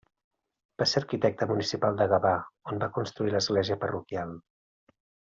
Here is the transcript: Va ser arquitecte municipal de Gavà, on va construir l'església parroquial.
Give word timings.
Va 0.81 0.85
ser 0.91 1.01
arquitecte 1.01 1.47
municipal 1.51 1.99
de 1.99 2.07
Gavà, 2.13 2.31
on 2.73 2.81
va 2.85 2.89
construir 2.99 3.35
l'església 3.37 3.79
parroquial. 3.85 4.35